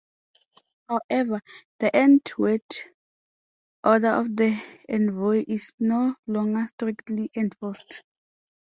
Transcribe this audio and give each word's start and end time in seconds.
However, 0.89 1.41
the 1.77 1.95
end-word 1.95 2.63
order 3.83 4.07
of 4.07 4.35
the 4.35 4.59
envoi 4.89 5.45
is 5.47 5.75
no 5.77 6.15
longer 6.25 6.65
strictly 6.69 7.29
enforced. 7.35 8.01